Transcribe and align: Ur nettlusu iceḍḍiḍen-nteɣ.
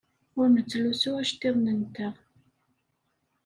Ur 0.39 0.45
nettlusu 0.49 1.11
iceḍḍiḍen-nteɣ. 1.21 2.15